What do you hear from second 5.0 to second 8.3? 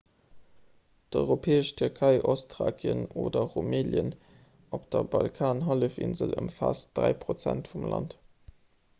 balkanhallefinsel ëmfaasst 3 % vum land